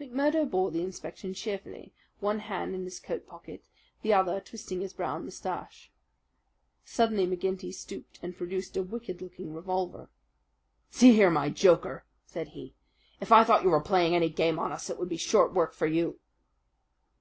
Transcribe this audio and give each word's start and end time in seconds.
McMurdo 0.00 0.48
bore 0.48 0.70
the 0.70 0.82
inspection 0.84 1.34
cheerfully, 1.34 1.92
one 2.20 2.38
hand 2.38 2.76
in 2.76 2.84
his 2.84 3.00
coat 3.00 3.26
pocket, 3.26 3.64
the 4.02 4.12
other 4.14 4.38
twisting 4.38 4.80
his 4.80 4.92
brown 4.92 5.24
moustache. 5.24 5.90
Suddenly 6.84 7.26
McGinty 7.26 7.74
stooped 7.74 8.20
and 8.22 8.36
produced 8.36 8.76
a 8.76 8.84
wicked 8.84 9.20
looking 9.20 9.52
revolver. 9.52 10.10
"See 10.90 11.12
here, 11.14 11.28
my 11.28 11.48
joker," 11.48 12.04
said 12.24 12.50
he, 12.50 12.76
"if 13.20 13.32
I 13.32 13.42
thought 13.42 13.64
you 13.64 13.70
were 13.70 13.80
playing 13.80 14.14
any 14.14 14.30
game 14.30 14.60
on 14.60 14.70
us, 14.70 14.88
it 14.90 14.96
would 14.96 15.08
be 15.08 15.16
short 15.16 15.52
work 15.52 15.72
for 15.74 15.88
you." 15.88 16.20